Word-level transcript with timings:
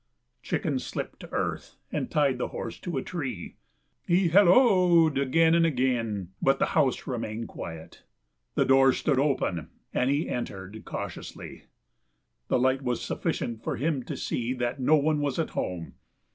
Chicken 0.41 0.79
slipped 0.79 1.19
to 1.19 1.31
earth, 1.31 1.75
and 1.91 2.09
tied 2.09 2.39
the 2.39 2.47
horse 2.47 2.79
to 2.79 2.97
a 2.97 3.03
tree. 3.03 3.57
He 4.07 4.29
halloed 4.29 5.19
again 5.19 5.53
and 5.53 5.63
again, 5.63 6.29
but 6.41 6.57
the 6.57 6.65
house 6.73 7.05
remained 7.05 7.49
quiet. 7.49 8.01
The 8.55 8.65
door 8.65 8.93
stood 8.93 9.19
open, 9.19 9.69
and 9.93 10.09
he 10.09 10.27
entered 10.27 10.83
cautiously. 10.85 11.65
The 12.47 12.57
light 12.57 12.81
was 12.81 13.03
sufficient 13.03 13.61
for 13.63 13.75
him 13.75 14.01
to 14.05 14.17
see 14.17 14.55
that 14.55 14.79
no 14.79 14.95
one 14.95 15.21
was 15.21 15.37
at 15.37 15.51
home. 15.51 15.93